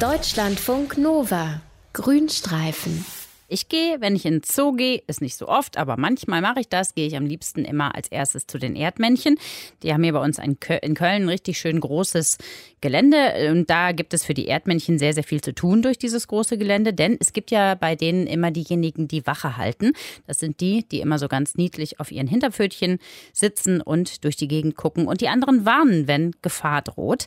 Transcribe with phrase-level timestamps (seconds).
[0.00, 1.60] Deutschlandfunk Nova.
[1.92, 3.04] Grünstreifen.
[3.48, 6.60] Ich gehe, wenn ich in den Zoo gehe, ist nicht so oft, aber manchmal mache
[6.60, 9.38] ich das, gehe ich am liebsten immer als erstes zu den Erdmännchen.
[9.82, 12.38] Die haben hier bei uns in Köln ein richtig schön großes
[12.80, 16.28] Gelände und da gibt es für die Erdmännchen sehr, sehr viel zu tun durch dieses
[16.28, 19.92] große Gelände, denn es gibt ja bei denen immer diejenigen, die Wache halten.
[20.26, 23.00] Das sind die, die immer so ganz niedlich auf ihren Hinterpfötchen
[23.34, 27.26] sitzen und durch die Gegend gucken und die anderen warnen, wenn Gefahr droht.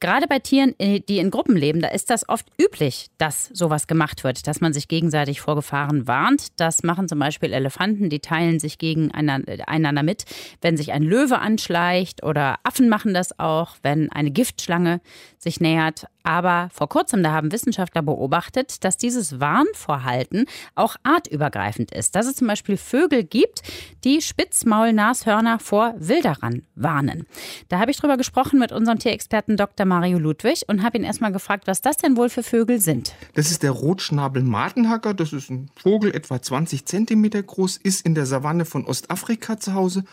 [0.00, 3.86] Gerade bei Tieren, äh, die in Gruppen leben, da ist das oft üblich, dass sowas
[3.86, 6.58] gemacht wird, dass man sich gegenseitig vor Gefahren warnt.
[6.58, 10.24] Das machen zum Beispiel Elefanten, die teilen sich gegeneinander mit,
[10.62, 15.02] wenn sich ein Löwe anschleicht oder Affen machen das auch, wenn eine Giftschlange
[15.38, 16.06] sich nähert.
[16.22, 22.14] Aber vor kurzem, da haben Wissenschaftler beobachtet, dass dieses Warnvorhalten auch artübergreifend ist.
[22.14, 23.62] Dass es zum Beispiel Vögel gibt,
[24.04, 27.26] die Spitzmaulnashörner vor Wilderern warnen.
[27.68, 29.86] Da habe ich drüber gesprochen mit unserem Tierexperten Dr.
[29.86, 33.14] Mario Ludwig und habe ihn erstmal gefragt, was das denn wohl für Vögel sind.
[33.34, 35.14] Das ist der Rotschnabel-Martenhacker.
[35.14, 39.74] Das ist ein Vogel, etwa 20 Zentimeter groß, ist in der Savanne von Ostafrika zu
[39.74, 40.04] Hause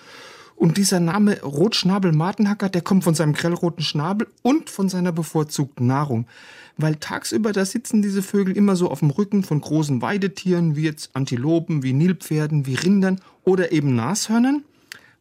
[0.58, 6.25] und dieser Name Rotschnabel-Martenhacker, der kommt von seinem grellroten Schnabel und von seiner bevorzugten Nahrung.
[6.77, 10.83] Weil tagsüber, da sitzen diese Vögel immer so auf dem Rücken von großen Weidetieren, wie
[10.83, 14.63] jetzt Antilopen, wie Nilpferden, wie Rindern oder eben Nashörnern.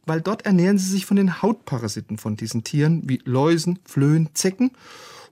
[0.07, 4.71] Weil dort ernähren sie sich von den Hautparasiten von diesen Tieren, wie Läusen, Flöhen, Zecken.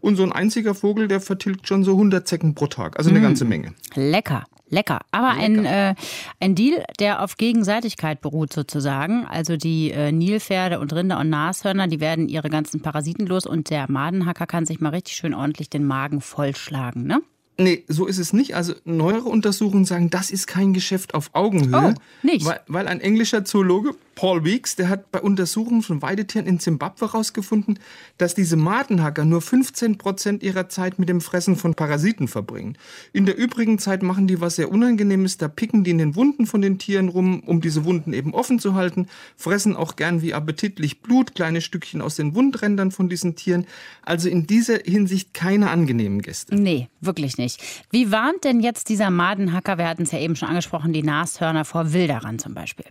[0.01, 2.99] Und so ein einziger Vogel, der vertilgt schon so 100 Zecken pro Tag.
[2.99, 3.73] Also eine mmh, ganze Menge.
[3.95, 4.45] Lecker.
[4.75, 4.99] Lecker.
[5.11, 5.43] Aber Lecker.
[5.43, 5.95] Ein, äh,
[6.39, 9.25] ein Deal, der auf Gegenseitigkeit beruht sozusagen.
[9.25, 13.69] Also die äh, Nilpferde und Rinder und Nashörner, die werden ihre ganzen Parasiten los und
[13.69, 17.21] der Madenhacker kann sich mal richtig schön ordentlich den Magen vollschlagen, ne?
[17.57, 18.53] Nee, so ist es nicht.
[18.55, 21.95] Also neuere Untersuchungen sagen, das ist kein Geschäft auf Augenhöhe.
[21.95, 22.45] Oh, nicht.
[22.45, 27.05] Weil, weil ein englischer Zoologe, Paul Weeks, der hat bei Untersuchungen von Weidetieren in Zimbabwe
[27.05, 27.79] herausgefunden,
[28.17, 32.77] dass diese Madenhacker nur 15 Prozent ihrer Zeit mit dem Fressen von Parasiten verbringen.
[33.11, 35.37] In der übrigen Zeit machen die was sehr Unangenehmes.
[35.37, 38.57] Da picken die in den Wunden von den Tieren rum, um diese Wunden eben offen
[38.57, 39.07] zu halten.
[39.35, 43.65] Fressen auch gern wie appetitlich Blut, kleine Stückchen aus den Wundrändern von diesen Tieren.
[44.01, 46.55] Also in dieser Hinsicht keine angenehmen Gäste.
[46.55, 47.61] Nee, wirklich nicht.
[47.91, 51.65] Wie warnt denn jetzt dieser Madenhacker, wir hatten es ja eben schon angesprochen, die Nashörner
[51.65, 52.85] vor Wilderern zum Beispiel?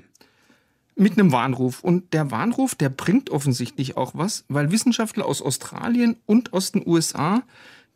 [0.97, 1.83] Mit einem Warnruf.
[1.83, 6.87] Und der Warnruf, der bringt offensichtlich auch was, weil Wissenschaftler aus Australien und aus den
[6.87, 7.43] USA,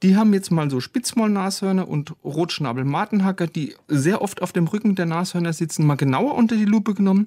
[0.03, 5.07] die haben jetzt mal so Spitzmaulnashörner und Rotschnabel-Martenhacker, die sehr oft auf dem Rücken der
[5.07, 7.27] Nashörner sitzen, mal genauer unter die Lupe genommen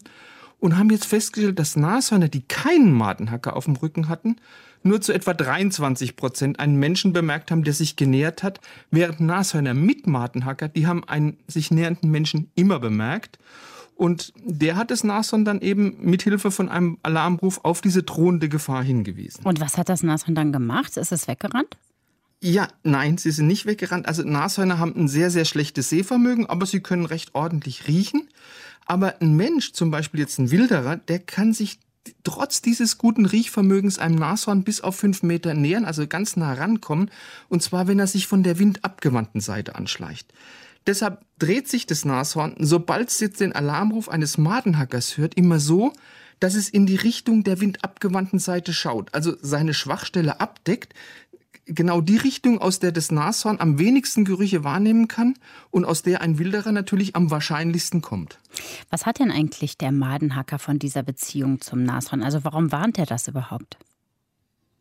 [0.59, 4.37] und haben jetzt festgestellt, dass Nashörner, die keinen Martenhacker auf dem Rücken hatten,
[4.83, 9.73] nur zu etwa 23 Prozent einen Menschen bemerkt haben, der sich genähert hat, während Nashörner
[9.73, 13.37] mit Martenhacker, die haben einen sich nähernden Menschen immer bemerkt.
[14.01, 18.83] Und der hat das Nashorn dann eben mithilfe von einem Alarmruf auf diese drohende Gefahr
[18.83, 19.45] hingewiesen.
[19.45, 20.97] Und was hat das Nashorn dann gemacht?
[20.97, 21.77] Ist es weggerannt?
[22.41, 24.07] Ja, nein, sie sind nicht weggerannt.
[24.07, 28.27] Also Nashörner haben ein sehr, sehr schlechtes Sehvermögen, aber sie können recht ordentlich riechen.
[28.87, 31.77] Aber ein Mensch, zum Beispiel jetzt ein Wilderer, der kann sich
[32.23, 37.11] trotz dieses guten Riechvermögens einem Nashorn bis auf fünf Meter nähern, also ganz nah rankommen.
[37.49, 40.33] Und zwar, wenn er sich von der windabgewandten Seite anschleicht.
[40.87, 45.93] Deshalb dreht sich das Nashorn, sobald es jetzt den Alarmruf eines Madenhackers hört, immer so,
[46.39, 50.95] dass es in die Richtung der windabgewandten Seite schaut, also seine Schwachstelle abdeckt,
[51.65, 55.35] genau die Richtung, aus der das Nashorn am wenigsten Gerüche wahrnehmen kann
[55.69, 58.39] und aus der ein Wilderer natürlich am wahrscheinlichsten kommt.
[58.89, 62.23] Was hat denn eigentlich der Madenhacker von dieser Beziehung zum Nashorn?
[62.23, 63.77] Also warum warnt er das überhaupt?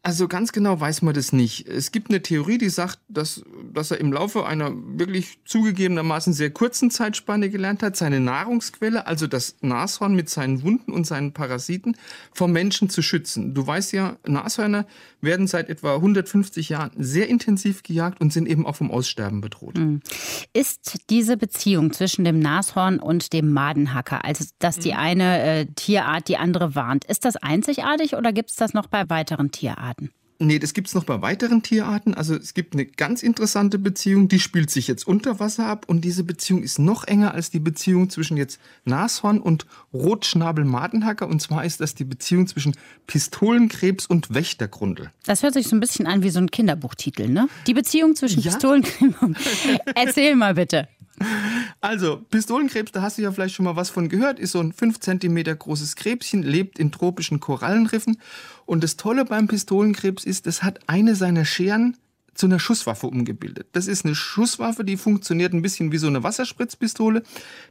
[0.02, 1.68] Also ganz genau weiß man das nicht.
[1.68, 6.50] Es gibt eine Theorie, die sagt, dass, dass er im Laufe einer wirklich zugegebenermaßen sehr
[6.50, 11.96] kurzen Zeitspanne gelernt hat, seine Nahrungsquelle, also das Nashorn mit seinen Wunden und seinen Parasiten,
[12.32, 13.54] vom Menschen zu schützen.
[13.54, 14.86] Du weißt ja, Nashörner
[15.20, 19.78] werden seit etwa 150 Jahren sehr intensiv gejagt und sind eben auch vom Aussterben bedroht.
[19.78, 20.00] Hm.
[20.52, 24.98] Ist diese Beziehung zwischen dem Nashorn und dem Madenhacker, also dass die hm.
[24.98, 29.08] eine äh, Tierart die andere warnt, ist das einzigartig oder gibt es das noch bei
[29.08, 30.10] weiteren Tierarten?
[30.42, 32.14] Nee, das gibt es noch bei weiteren Tierarten.
[32.14, 36.02] Also es gibt eine ganz interessante Beziehung, die spielt sich jetzt unter Wasser ab und
[36.02, 41.28] diese Beziehung ist noch enger als die Beziehung zwischen jetzt Nashorn und Rotschnabel-Madenhacker.
[41.28, 42.74] Und zwar ist das die Beziehung zwischen
[43.06, 45.10] Pistolenkrebs und Wächtergrundel.
[45.26, 47.46] Das hört sich so ein bisschen an wie so ein Kinderbuchtitel, ne?
[47.66, 48.50] Die Beziehung zwischen ja?
[48.50, 49.36] Pistolenkrebs und...
[49.94, 50.88] Erzähl mal bitte.
[51.80, 54.72] Also, Pistolenkrebs, da hast du ja vielleicht schon mal was von gehört, ist so ein
[54.72, 58.20] 5 cm großes Krebschen, lebt in tropischen Korallenriffen.
[58.66, 61.96] Und das Tolle beim Pistolenkrebs ist, es hat eine seiner Scheren
[62.34, 63.68] zu einer Schusswaffe umgebildet.
[63.72, 67.22] Das ist eine Schusswaffe, die funktioniert ein bisschen wie so eine Wasserspritzpistole.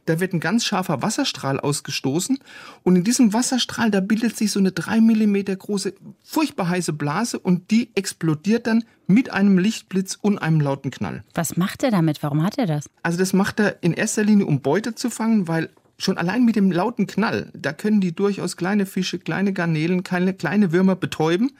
[0.06, 2.38] Da wird ein ganz scharfer Wasserstrahl ausgestoßen
[2.82, 7.38] und in diesem Wasserstrahl, da bildet sich so eine drei Millimeter große, furchtbar heiße Blase
[7.38, 11.24] und die explodiert dann mit einem Lichtblitz und einem lauten Knall.
[11.34, 12.22] Was macht er damit?
[12.22, 12.88] Warum hat er das?
[13.02, 16.56] Also das macht er in erster Linie, um Beute zu fangen, weil schon allein mit
[16.56, 21.52] dem lauten Knall, da können die durchaus kleine Fische, kleine Garnelen, kleine, kleine Würmer betäuben.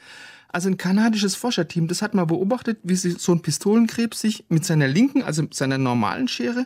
[0.51, 4.87] Also ein kanadisches Forscherteam, das hat mal beobachtet, wie so ein Pistolenkrebs sich mit seiner
[4.87, 6.65] linken, also seiner normalen Schere,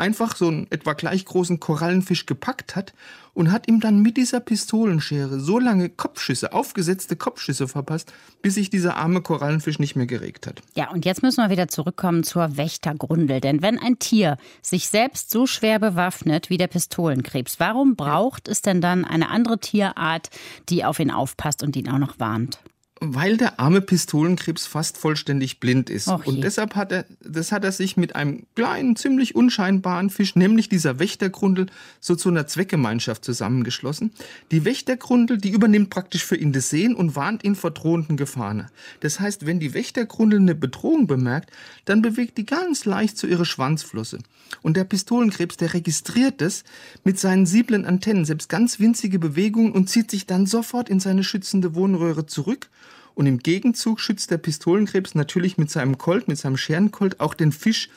[0.00, 2.94] einfach so einen etwa gleich großen Korallenfisch gepackt hat
[3.34, 8.12] und hat ihm dann mit dieser Pistolenschere so lange Kopfschüsse, aufgesetzte Kopfschüsse verpasst,
[8.42, 10.62] bis sich dieser arme Korallenfisch nicht mehr geregt hat.
[10.74, 13.40] Ja, und jetzt müssen wir wieder zurückkommen zur Wächtergrundel.
[13.40, 18.62] Denn wenn ein Tier sich selbst so schwer bewaffnet wie der Pistolenkrebs, warum braucht es
[18.62, 20.30] denn dann eine andere Tierart,
[20.68, 22.58] die auf ihn aufpasst und ihn auch noch warnt?
[23.00, 26.06] Weil der arme Pistolenkrebs fast vollständig blind ist.
[26.08, 30.68] Und deshalb hat er, das hat er sich mit einem kleinen, ziemlich unscheinbaren Fisch, nämlich
[30.68, 31.66] dieser Wächtergrundel,
[31.98, 34.12] so zu einer Zweckgemeinschaft zusammengeschlossen.
[34.50, 38.68] Die Wächtergrundel, die übernimmt praktisch für ihn das Sehen und warnt ihn vor drohenden Gefahren.
[39.00, 41.50] Das heißt, wenn die Wächtergrundel eine Bedrohung bemerkt,
[41.86, 44.18] dann bewegt die ganz leicht zu ihrer Schwanzflosse.
[44.60, 46.64] Und der Pistolenkrebs, der registriert das
[47.02, 51.24] mit seinen sieblen Antennen, selbst ganz winzige Bewegungen und zieht sich dann sofort in seine
[51.24, 52.68] schützende Wohnröhre zurück
[53.14, 57.52] und im Gegenzug schützt der Pistolenkrebs natürlich mit seinem Colt, mit seinem Scherencolt auch den
[57.52, 57.88] Fisch.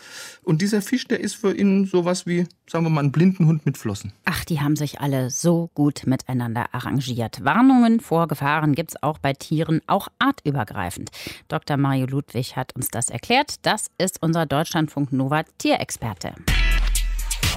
[0.44, 3.66] Und dieser Fisch, der ist für ihn sowas wie, sagen wir mal, ein blinden Hund
[3.66, 4.12] mit Flossen.
[4.26, 7.44] Ach, die haben sich alle so gut miteinander arrangiert.
[7.44, 11.12] Warnungen vor Gefahren gibt es auch bei Tieren, auch artübergreifend.
[11.48, 11.78] Dr.
[11.78, 13.56] Mario Ludwig hat uns das erklärt.
[13.62, 16.34] Das ist unser Deutschlandfunk Nova Tierexperte.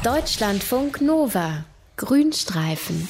[0.04, 1.64] Deutschlandfunk Nova
[1.96, 3.08] Grünstreifen.